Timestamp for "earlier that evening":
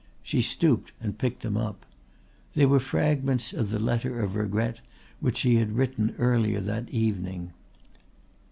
6.17-7.53